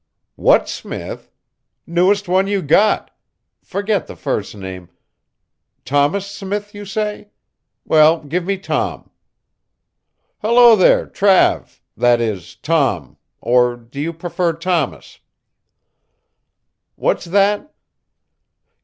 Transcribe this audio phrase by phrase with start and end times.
[0.35, 1.31] What Smith?
[1.85, 3.15] Newest one you got.
[3.61, 4.89] Forget the first name.
[5.85, 7.29] Thomas Smith, you say.
[7.85, 9.11] Well, give me Tom.
[10.39, 15.19] Hello, there, Trav that is, Tom, or do you prefer Thomas?
[16.95, 17.71] What's that?